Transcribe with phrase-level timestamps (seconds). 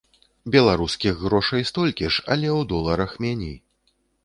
[0.53, 3.57] Беларускіх грошай столькі ж, але у доларах меней.